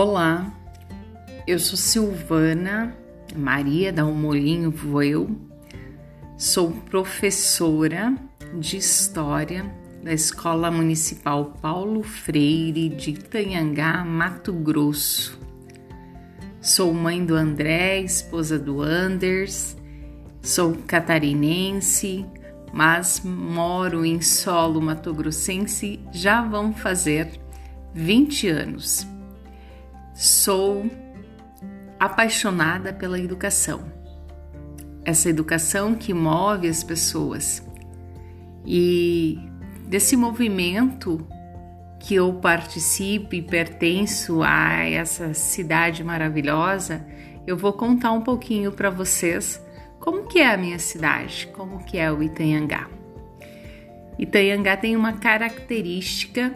Olá, 0.00 0.54
eu 1.44 1.58
sou 1.58 1.76
Silvana 1.76 2.96
Maria 3.34 3.92
da 3.92 4.04
Molinho 4.04 4.70
Voeu, 4.70 5.36
sou 6.36 6.70
professora 6.70 8.14
de 8.54 8.76
História 8.76 9.68
da 10.00 10.12
Escola 10.12 10.70
Municipal 10.70 11.46
Paulo 11.60 12.04
Freire 12.04 12.90
de 12.90 13.10
Itanhangá, 13.10 14.04
Mato 14.04 14.52
Grosso. 14.52 15.36
Sou 16.60 16.94
mãe 16.94 17.26
do 17.26 17.34
André, 17.34 17.98
esposa 17.98 18.56
do 18.56 18.80
Anders, 18.80 19.76
sou 20.40 20.76
catarinense, 20.86 22.24
mas 22.72 23.20
moro 23.24 24.04
em 24.04 24.20
solo 24.20 24.80
matogrossense 24.80 25.98
já 26.12 26.40
vão 26.40 26.72
fazer 26.72 27.32
20 27.92 28.48
anos. 28.48 29.17
Sou 30.20 30.90
apaixonada 31.96 32.92
pela 32.92 33.20
educação. 33.20 33.84
Essa 35.04 35.30
educação 35.30 35.94
que 35.94 36.12
move 36.12 36.66
as 36.66 36.82
pessoas. 36.82 37.64
E 38.66 39.38
desse 39.86 40.16
movimento 40.16 41.24
que 42.00 42.16
eu 42.16 42.34
participo 42.34 43.32
e 43.36 43.40
pertenço 43.40 44.42
a 44.42 44.82
essa 44.82 45.32
cidade 45.34 46.02
maravilhosa, 46.02 47.06
eu 47.46 47.56
vou 47.56 47.72
contar 47.74 48.10
um 48.10 48.22
pouquinho 48.22 48.72
para 48.72 48.90
vocês 48.90 49.64
como 50.00 50.26
que 50.26 50.40
é 50.40 50.52
a 50.52 50.56
minha 50.56 50.80
cidade, 50.80 51.48
como 51.52 51.84
que 51.84 51.96
é 51.96 52.10
o 52.10 52.20
Itanhangá. 52.20 52.88
Itanhangá 54.18 54.76
tem 54.76 54.96
uma 54.96 55.12
característica 55.12 56.52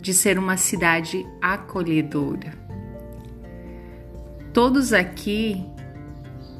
de 0.00 0.14
ser 0.14 0.38
uma 0.38 0.56
cidade 0.56 1.26
acolhedora. 1.42 2.63
Todos 4.54 4.92
aqui, 4.92 5.66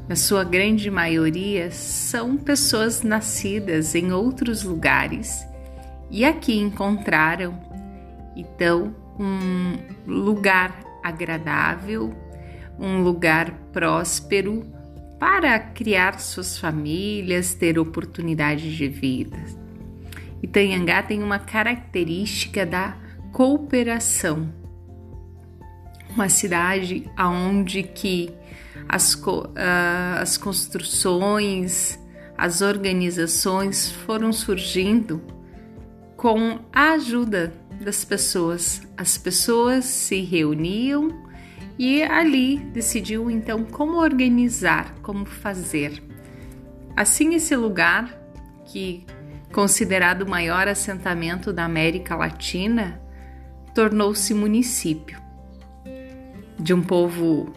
na 0.09 0.17
sua 0.17 0.43
grande 0.43 0.91
maioria, 0.91 1.71
são 1.71 2.37
pessoas 2.37 3.03
nascidas 3.03 3.95
em 3.95 4.11
outros 4.11 4.65
lugares 4.65 5.47
e 6.11 6.25
aqui 6.25 6.59
encontraram 6.59 7.57
então 8.35 8.93
um 9.17 9.79
lugar 10.13 10.77
agradável, 11.05 12.13
um 12.81 13.01
lugar 13.01 13.53
próspero 13.73 14.67
para 15.17 15.57
criar 15.61 16.19
suas 16.19 16.59
famílias, 16.59 17.55
ter 17.55 17.79
oportunidades 17.79 18.73
de 18.73 18.89
vida. 18.89 19.39
Itanhangá 20.43 21.01
tem 21.01 21.23
uma 21.23 21.39
característica 21.39 22.67
da 22.67 22.97
cooperação 23.31 24.64
uma 26.15 26.29
cidade 26.29 27.11
aonde 27.17 27.83
que 27.83 28.33
as, 28.89 29.15
uh, 29.15 29.53
as 30.21 30.37
construções, 30.37 31.99
as 32.37 32.61
organizações 32.61 33.91
foram 33.91 34.33
surgindo 34.33 35.23
com 36.17 36.61
a 36.73 36.93
ajuda 36.93 37.53
das 37.81 38.05
pessoas. 38.05 38.83
As 38.97 39.19
pessoas 39.19 39.85
se 39.85 40.21
reuniam 40.21 41.09
e 41.79 42.03
ali 42.03 42.59
decidiu 42.59 43.31
então 43.31 43.65
como 43.65 43.99
organizar, 43.99 44.95
como 45.03 45.27
fazer. 45.27 46.03
Assim 46.97 47.35
esse 47.35 47.57
lugar 47.57 48.17
que 48.67 49.05
considerado 49.53 50.23
o 50.23 50.31
maior 50.31 50.69
assentamento 50.69 51.53
da 51.53 51.65
América 51.65 52.15
Latina 52.17 53.01
tornou-se 53.75 54.33
município 54.33 55.24
de 56.65 56.73
um 56.73 56.81
povo 56.81 57.53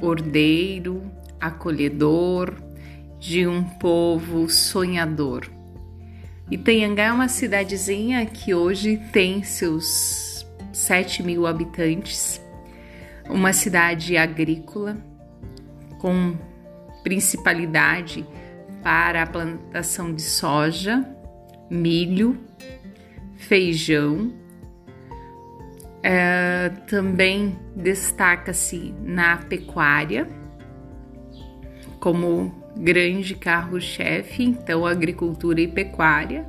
ordeiro, 0.00 1.02
acolhedor, 1.38 2.54
de 3.20 3.46
um 3.46 3.62
povo 3.62 4.48
sonhador. 4.48 5.50
Itanhangá 6.50 7.04
é 7.04 7.12
uma 7.12 7.28
cidadezinha 7.28 8.24
que 8.24 8.54
hoje 8.54 8.96
tem 9.12 9.42
seus 9.42 10.46
7 10.72 11.22
mil 11.22 11.46
habitantes, 11.46 12.40
uma 13.28 13.52
cidade 13.52 14.16
agrícola 14.16 14.96
com 15.98 16.34
principalidade 17.02 18.26
para 18.82 19.24
a 19.24 19.26
plantação 19.26 20.14
de 20.14 20.22
soja, 20.22 21.06
milho, 21.68 22.40
feijão 23.36 24.32
é, 26.08 26.70
também 26.86 27.58
destaca-se 27.74 28.94
na 29.02 29.38
pecuária 29.38 30.28
como 31.98 32.54
grande 32.76 33.34
carro-chefe, 33.34 34.44
então 34.44 34.86
agricultura 34.86 35.60
e 35.60 35.66
pecuária. 35.66 36.46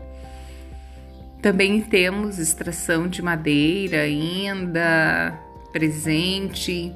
Também 1.41 1.81
temos 1.81 2.37
extração 2.37 3.07
de 3.07 3.19
madeira 3.23 4.01
ainda 4.01 5.35
presente, 5.73 6.93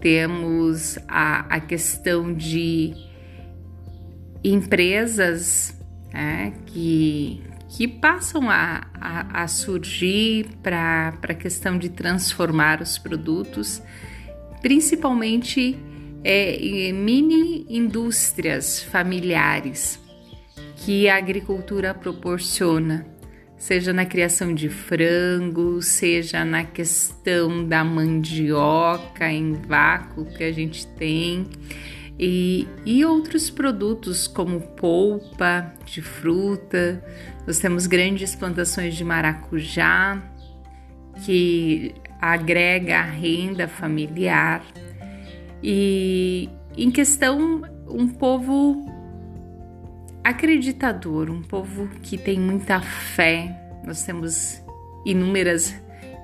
temos 0.00 0.98
a, 1.06 1.40
a 1.56 1.60
questão 1.60 2.32
de 2.32 2.94
empresas 4.42 5.78
né, 6.10 6.54
que 6.64 7.42
que 7.68 7.86
passam 7.86 8.48
a, 8.48 8.86
a, 8.94 9.42
a 9.42 9.48
surgir 9.48 10.46
para 10.62 11.18
a 11.22 11.34
questão 11.34 11.78
de 11.78 11.90
transformar 11.90 12.80
os 12.80 12.98
produtos, 12.98 13.82
principalmente 14.62 15.76
é, 16.24 16.90
mini 16.92 17.66
indústrias 17.68 18.82
familiares 18.82 20.00
que 20.76 21.08
a 21.08 21.16
agricultura 21.16 21.92
proporciona, 21.92 23.06
seja 23.56 23.92
na 23.92 24.06
criação 24.06 24.54
de 24.54 24.68
frango, 24.68 25.82
seja 25.82 26.44
na 26.44 26.64
questão 26.64 27.66
da 27.66 27.84
mandioca 27.84 29.30
em 29.30 29.52
vácuo 29.52 30.24
que 30.24 30.44
a 30.44 30.52
gente 30.52 30.86
tem 30.86 31.46
e, 32.18 32.66
e 32.84 33.04
outros 33.04 33.48
produtos 33.48 34.26
como 34.26 34.60
polpa 34.60 35.72
de 35.84 36.02
fruta. 36.02 37.02
Nós 37.46 37.58
temos 37.58 37.86
grandes 37.86 38.34
plantações 38.34 38.96
de 38.96 39.04
maracujá 39.04 40.20
que 41.24 41.94
agrega 42.20 42.98
a 42.98 43.02
renda 43.02 43.68
familiar. 43.68 44.64
E 45.62 46.48
em 46.76 46.90
questão, 46.90 47.62
um 47.88 48.08
povo 48.08 48.84
acreditador, 50.24 51.30
um 51.30 51.42
povo 51.42 51.88
que 52.02 52.18
tem 52.18 52.38
muita 52.38 52.80
fé. 52.80 53.56
Nós 53.84 54.04
temos 54.04 54.62
inúmeras 55.06 55.74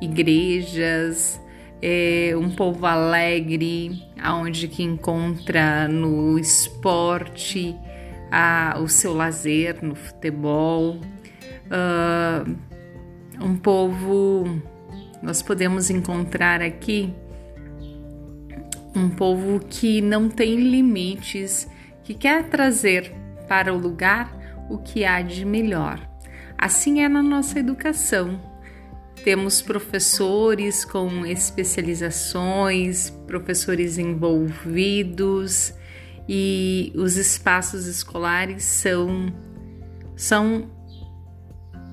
igrejas, 0.01 1.41
é 1.87 2.35
um 2.35 2.49
povo 2.49 2.87
alegre, 2.87 4.03
aonde 4.19 4.69
que 4.69 4.83
encontra 4.83 5.87
no 5.87 6.39
esporte 6.39 7.77
a, 8.33 8.79
o 8.81 8.89
seu 8.89 9.13
lazer, 9.13 9.85
no 9.85 9.95
futebol. 9.95 10.99
Uh, 11.67 12.57
um 13.39 13.55
povo, 13.59 14.63
nós 15.23 15.43
podemos 15.43 15.91
encontrar 15.91 16.63
aqui 16.63 17.13
um 18.97 19.11
povo 19.11 19.61
que 19.61 20.01
não 20.01 20.31
tem 20.31 20.57
limites, 20.57 21.69
que 22.03 22.15
quer 22.15 22.45
trazer 22.45 23.13
para 23.47 23.75
o 23.75 23.77
lugar 23.77 24.35
o 24.71 24.79
que 24.79 25.05
há 25.05 25.21
de 25.21 25.45
melhor. 25.45 26.01
Assim 26.57 27.03
é 27.03 27.11
na 27.11 27.23
nossa 27.23 27.59
educação 27.59 28.54
temos 29.25 29.63
professores 29.63 30.85
com 30.85 31.25
especializações, 31.25 33.09
professores 33.27 33.97
envolvidos 33.97 35.73
e 36.29 36.93
os 36.95 37.17
espaços 37.17 37.87
escolares 37.87 38.63
são 38.63 39.33
são 40.15 40.71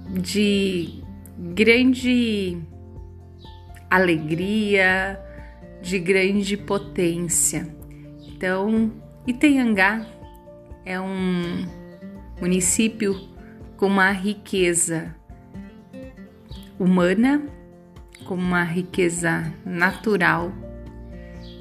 de 0.10 1.02
grande 1.56 2.58
alegria, 3.90 5.18
de 5.82 6.00
grande 6.00 6.58
potência. 6.58 7.74
Então, 8.28 8.92
Itanhangá 9.26 10.06
é 10.86 11.00
um 11.00 11.66
município 12.42 13.16
com 13.78 13.88
uma 13.88 14.12
riqueza 14.12 15.16
humana, 16.82 17.46
como 18.26 18.42
uma 18.42 18.64
riqueza 18.64 19.54
natural 19.64 20.52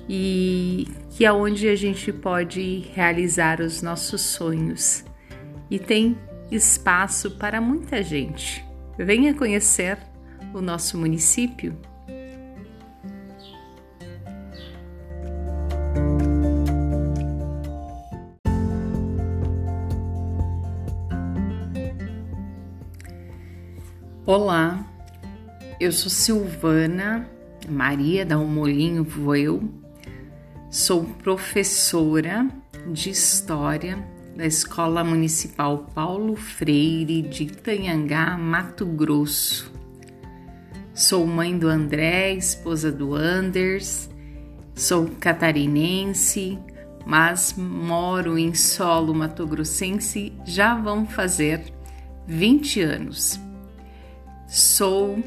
e 0.08 0.88
que 1.10 1.26
é 1.26 1.32
onde 1.32 1.68
a 1.68 1.76
gente 1.76 2.10
pode 2.10 2.90
realizar 2.94 3.60
os 3.60 3.82
nossos 3.82 4.22
sonhos 4.22 5.04
e 5.70 5.78
tem 5.78 6.16
espaço 6.50 7.32
para 7.32 7.60
muita 7.60 8.02
gente. 8.02 8.64
Venha 8.96 9.34
conhecer 9.34 9.98
o 10.54 10.62
nosso 10.62 10.96
município. 10.96 11.76
Olá, 24.24 24.89
eu 25.80 25.90
sou 25.90 26.10
Silvana 26.10 27.26
Maria 27.66 28.26
da 28.26 28.36
Molinho 28.36 29.02
Voeu, 29.02 29.66
sou 30.70 31.04
professora 31.04 32.46
de 32.92 33.08
História 33.08 33.98
da 34.36 34.44
Escola 34.44 35.02
Municipal 35.02 35.90
Paulo 35.94 36.36
Freire 36.36 37.22
de 37.22 37.44
Itanhangá, 37.44 38.36
Mato 38.36 38.84
Grosso. 38.84 39.72
Sou 40.92 41.26
mãe 41.26 41.58
do 41.58 41.66
André, 41.66 42.34
esposa 42.34 42.92
do 42.92 43.14
Anders, 43.14 44.10
sou 44.74 45.08
catarinense, 45.18 46.58
mas 47.06 47.54
moro 47.56 48.36
em 48.36 48.52
solo 48.52 49.14
matogrossense 49.14 50.34
já 50.44 50.74
vão 50.74 51.06
fazer 51.06 51.72
20 52.26 52.82
anos. 52.82 53.40
Sou 54.46 55.18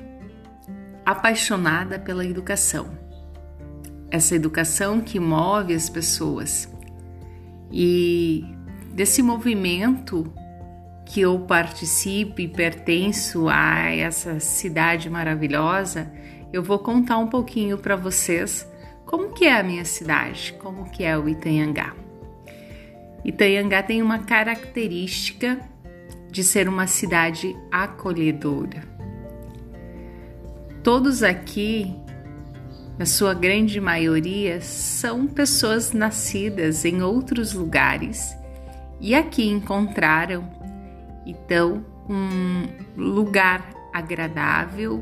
apaixonada 1.05 1.99
pela 1.99 2.25
educação. 2.25 2.97
Essa 4.09 4.35
educação 4.35 5.01
que 5.01 5.19
move 5.19 5.73
as 5.73 5.89
pessoas. 5.89 6.71
E 7.71 8.45
desse 8.93 9.21
movimento 9.21 10.31
que 11.05 11.21
eu 11.21 11.39
participo 11.39 12.39
e 12.39 12.47
pertenço 12.47 13.47
a 13.49 13.89
essa 13.89 14.39
cidade 14.39 15.09
maravilhosa, 15.09 16.11
eu 16.51 16.61
vou 16.61 16.79
contar 16.79 17.17
um 17.17 17.27
pouquinho 17.27 17.77
para 17.77 17.95
vocês 17.95 18.67
como 19.05 19.33
que 19.33 19.45
é 19.45 19.59
a 19.59 19.63
minha 19.63 19.85
cidade, 19.85 20.53
como 20.59 20.89
que 20.89 21.03
é 21.03 21.17
o 21.17 21.27
Itanhangá. 21.27 21.93
Itanhangá 23.25 23.81
tem 23.81 24.01
uma 24.01 24.19
característica 24.19 25.59
de 26.31 26.43
ser 26.43 26.67
uma 26.67 26.87
cidade 26.87 27.55
acolhedora. 27.71 28.92
Todos 30.83 31.23
aqui, 31.23 31.95
na 32.99 33.05
sua 33.05 33.33
grande 33.33 33.79
maioria, 33.79 34.59
são 34.59 35.25
pessoas 35.25 35.93
nascidas 35.93 36.83
em 36.83 37.01
outros 37.01 37.53
lugares 37.53 38.35
e 38.99 39.15
aqui 39.15 39.47
encontraram 39.47 40.43
então 41.25 41.85
um 42.09 42.67
lugar 43.01 43.73
agradável, 43.93 45.01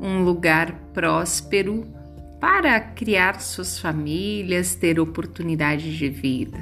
um 0.00 0.24
lugar 0.24 0.72
próspero 0.92 1.86
para 2.40 2.80
criar 2.80 3.40
suas 3.40 3.78
famílias, 3.78 4.74
ter 4.74 4.98
oportunidade 4.98 5.96
de 5.96 6.08
vida. 6.08 6.58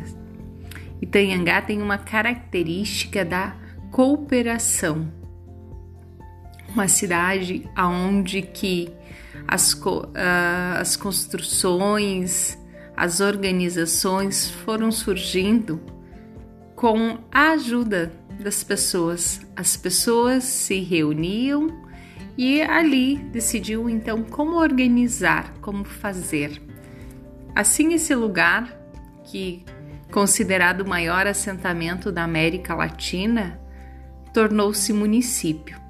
Itanhangá 1.00 1.62
tem 1.62 1.80
uma 1.80 1.96
característica 1.96 3.24
da 3.24 3.56
cooperação 3.90 5.21
uma 6.74 6.88
cidade 6.88 7.68
aonde 7.76 8.42
que 8.42 8.92
as, 9.46 9.72
uh, 9.74 10.10
as 10.78 10.96
construções, 10.96 12.58
as 12.96 13.20
organizações 13.20 14.50
foram 14.50 14.90
surgindo 14.90 15.80
com 16.74 17.18
a 17.30 17.50
ajuda 17.52 18.12
das 18.40 18.64
pessoas. 18.64 19.40
As 19.54 19.76
pessoas 19.76 20.44
se 20.44 20.80
reuniam 20.80 21.82
e 22.36 22.62
ali 22.62 23.16
decidiu 23.16 23.88
então 23.88 24.22
como 24.22 24.56
organizar, 24.56 25.52
como 25.60 25.84
fazer. 25.84 26.60
Assim 27.54 27.92
esse 27.92 28.14
lugar 28.14 28.74
que 29.24 29.64
considerado 30.10 30.80
o 30.80 30.88
maior 30.88 31.26
assentamento 31.26 32.10
da 32.10 32.24
América 32.24 32.74
Latina 32.74 33.60
tornou-se 34.32 34.92
município 34.92 35.81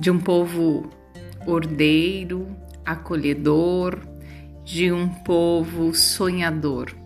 de 0.00 0.10
um 0.10 0.18
povo 0.18 0.88
ordeiro, 1.46 2.48
acolhedor, 2.86 3.98
de 4.64 4.90
um 4.90 5.06
povo 5.06 5.92
sonhador. 5.92 6.96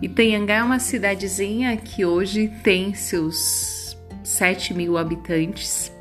Itanhangá 0.00 0.54
é 0.54 0.62
uma 0.62 0.78
cidadezinha 0.78 1.76
que 1.76 2.04
hoje 2.04 2.48
tem 2.62 2.94
seus 2.94 3.98
7 4.22 4.72
mil 4.72 4.96
habitantes, 4.96 5.92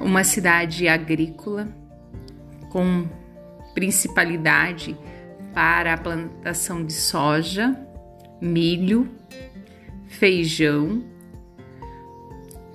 uma 0.00 0.22
cidade 0.22 0.86
agrícola 0.86 1.66
com 2.70 3.08
principalidade 3.74 4.96
para 5.52 5.94
a 5.94 5.98
plantação 5.98 6.84
de 6.84 6.92
soja, 6.92 7.76
milho, 8.40 9.10
feijão 10.06 11.15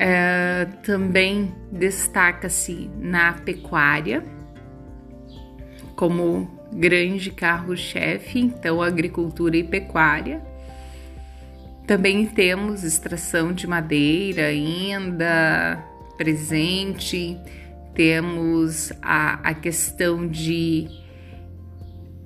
é, 0.03 0.65
também 0.81 1.53
destaca-se 1.71 2.89
na 2.97 3.33
pecuária 3.33 4.25
como 5.95 6.49
grande 6.73 7.29
carro-chefe, 7.29 8.39
então 8.39 8.81
agricultura 8.81 9.55
e 9.55 9.63
pecuária. 9.63 10.41
Também 11.85 12.25
temos 12.25 12.83
extração 12.83 13.53
de 13.53 13.67
madeira 13.67 14.47
ainda 14.47 15.77
presente, 16.17 17.37
temos 17.93 18.91
a, 19.03 19.33
a 19.47 19.53
questão 19.53 20.27
de 20.27 20.87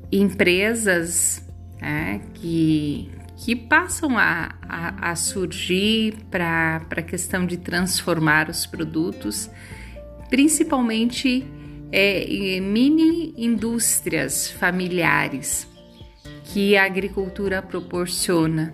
empresas 0.09 1.45
né, 1.81 2.21
que 2.35 3.11
que 3.37 3.55
passam 3.55 4.17
a, 4.17 4.55
a, 4.61 5.11
a 5.11 5.15
surgir 5.15 6.15
para 6.31 6.81
a 6.89 7.01
questão 7.01 7.45
de 7.45 7.57
transformar 7.57 8.49
os 8.49 8.65
produtos, 8.65 9.49
principalmente 10.29 11.45
é, 11.91 12.59
mini 12.59 13.33
indústrias 13.37 14.49
familiares 14.51 15.67
que 16.45 16.77
a 16.77 16.85
agricultura 16.85 17.61
proporciona, 17.61 18.73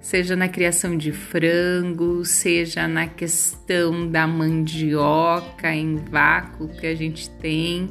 seja 0.00 0.34
na 0.34 0.48
criação 0.48 0.96
de 0.96 1.12
frango, 1.12 2.24
seja 2.24 2.88
na 2.88 3.06
questão 3.06 4.10
da 4.10 4.26
mandioca 4.26 5.72
em 5.74 5.96
vácuo 5.96 6.68
que 6.68 6.86
a 6.86 6.94
gente 6.94 7.30
tem 7.30 7.90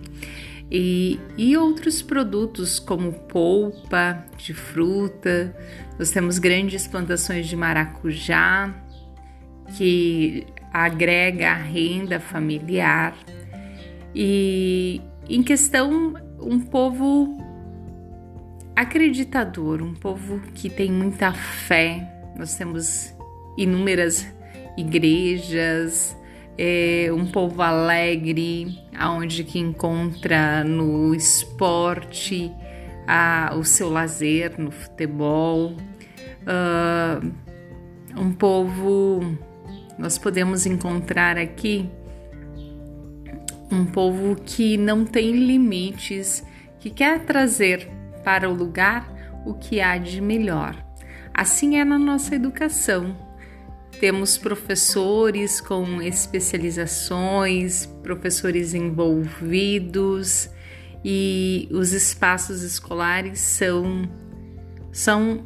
e, 0.71 1.19
e 1.37 1.57
outros 1.57 2.01
produtos 2.01 2.79
como 2.79 3.11
polpa 3.11 4.23
de 4.37 4.53
fruta. 4.53 5.55
Nós 5.97 6.11
temos 6.11 6.37
grandes 6.37 6.87
plantações 6.87 7.47
de 7.47 7.55
maracujá 7.55 8.73
que 9.77 10.45
agrega 10.71 11.51
a 11.51 11.55
renda 11.55 12.19
familiar. 12.19 13.15
E 14.13 15.01
em 15.27 15.41
questão, 15.41 16.13
um 16.39 16.59
povo 16.59 17.37
acreditador, 18.75 19.81
um 19.81 19.93
povo 19.93 20.39
que 20.53 20.69
tem 20.69 20.91
muita 20.91 21.33
fé. 21.33 22.07
Nós 22.37 22.55
temos 22.55 23.13
inúmeras 23.57 24.25
igrejas, 24.77 26.15
é 26.61 27.09
um 27.13 27.25
povo 27.25 27.61
alegre, 27.61 28.83
aonde 28.93 29.45
que 29.45 29.57
encontra 29.57 30.61
no 30.61 31.15
esporte 31.15 32.51
a, 33.07 33.53
o 33.55 33.63
seu 33.63 33.89
lazer, 33.89 34.59
no 34.59 34.69
futebol. 34.69 35.77
Uh, 36.43 37.31
um 38.19 38.33
povo, 38.33 39.21
nós 39.97 40.17
podemos 40.17 40.65
encontrar 40.65 41.37
aqui 41.37 41.89
um 43.71 43.85
povo 43.85 44.35
que 44.35 44.75
não 44.75 45.05
tem 45.05 45.31
limites, 45.31 46.43
que 46.77 46.89
quer 46.89 47.21
trazer 47.21 47.89
para 48.21 48.49
o 48.49 48.53
lugar 48.53 49.09
o 49.45 49.53
que 49.53 49.79
há 49.79 49.97
de 49.97 50.19
melhor. 50.19 50.75
Assim 51.33 51.77
é 51.77 51.85
na 51.85 51.97
nossa 51.97 52.35
educação 52.35 53.28
temos 53.99 54.37
professores 54.37 55.59
com 55.59 56.01
especializações, 56.01 57.85
professores 58.01 58.73
envolvidos 58.73 60.49
e 61.03 61.67
os 61.71 61.91
espaços 61.91 62.63
escolares 62.63 63.39
são, 63.39 64.09
são 64.91 65.45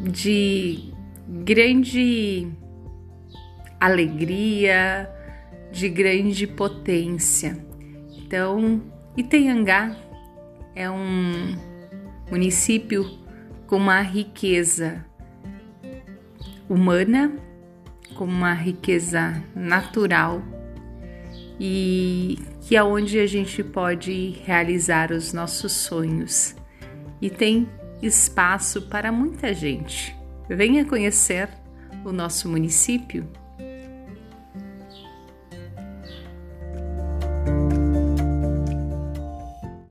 de 0.00 0.92
grande 1.28 2.48
alegria, 3.78 5.10
de 5.70 5.88
grande 5.88 6.46
potência. 6.46 7.62
Então, 8.16 8.82
Itanhangá 9.16 9.94
é 10.74 10.90
um 10.90 11.54
município 12.30 13.04
com 13.66 13.76
uma 13.76 14.00
riqueza 14.00 15.04
humana, 16.70 17.36
com 18.14 18.24
uma 18.24 18.54
riqueza 18.54 19.42
natural 19.54 20.40
e 21.58 22.38
que 22.62 22.76
é 22.76 22.82
onde 22.82 23.18
a 23.18 23.26
gente 23.26 23.62
pode 23.62 24.40
realizar 24.44 25.10
os 25.10 25.32
nossos 25.32 25.72
sonhos 25.72 26.54
e 27.20 27.28
tem 27.28 27.68
espaço 28.00 28.82
para 28.82 29.10
muita 29.10 29.52
gente. 29.52 30.16
Venha 30.48 30.84
conhecer 30.84 31.48
o 32.04 32.12
nosso 32.12 32.48
município 32.48 33.28